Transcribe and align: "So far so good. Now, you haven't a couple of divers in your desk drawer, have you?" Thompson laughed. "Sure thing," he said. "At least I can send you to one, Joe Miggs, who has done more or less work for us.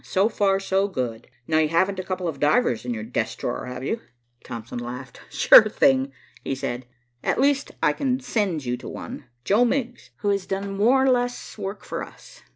"So 0.03 0.29
far 0.29 0.59
so 0.59 0.87
good. 0.87 1.27
Now, 1.45 1.59
you 1.59 1.67
haven't 1.69 1.99
a 1.99 2.03
couple 2.03 2.27
of 2.27 2.39
divers 2.39 2.85
in 2.85 2.91
your 2.95 3.03
desk 3.03 3.37
drawer, 3.37 3.67
have 3.67 3.83
you?" 3.83 3.99
Thompson 4.43 4.79
laughed. 4.79 5.21
"Sure 5.29 5.69
thing," 5.69 6.11
he 6.43 6.55
said. 6.55 6.87
"At 7.23 7.39
least 7.39 7.73
I 7.83 7.93
can 7.93 8.19
send 8.19 8.65
you 8.65 8.77
to 8.77 8.89
one, 8.89 9.25
Joe 9.43 9.63
Miggs, 9.63 10.09
who 10.21 10.29
has 10.29 10.47
done 10.47 10.75
more 10.75 11.03
or 11.03 11.09
less 11.11 11.55
work 11.55 11.85
for 11.85 12.01
us. 12.01 12.41